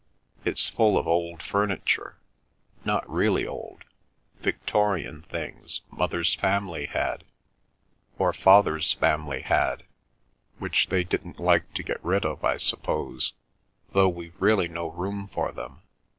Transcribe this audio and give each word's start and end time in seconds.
It's 0.43 0.67
full 0.67 0.97
of 0.97 1.07
old 1.07 1.43
furniture, 1.43 2.17
not 2.83 3.07
really 3.07 3.45
old, 3.45 3.83
Victorian, 4.39 5.21
things 5.29 5.81
mother's 5.91 6.33
family 6.33 6.87
had 6.87 7.23
or 8.17 8.33
father's 8.33 8.93
family 8.93 9.41
had, 9.41 9.83
which 10.57 10.89
they 10.89 11.03
didn't 11.03 11.39
like 11.39 11.71
to 11.75 11.83
get 11.83 12.03
rid 12.03 12.25
of, 12.25 12.43
I 12.43 12.57
suppose, 12.57 13.33
though 13.91 14.09
we've 14.09 14.41
really 14.41 14.67
no 14.67 14.87
room 14.87 15.27
for 15.27 15.51
them. 15.51 15.83